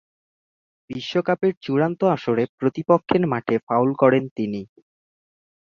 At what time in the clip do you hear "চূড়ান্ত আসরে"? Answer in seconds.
1.63-2.43